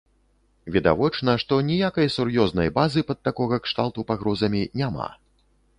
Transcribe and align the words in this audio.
Відавочна, 0.75 1.35
што 1.43 1.59
ніякай 1.69 2.07
сур'ёзнай 2.17 2.73
базы 2.79 3.07
пад 3.11 3.19
такога 3.29 3.63
кшталту 3.67 3.99
пагрозамі 4.15 4.61
няма. 4.85 5.07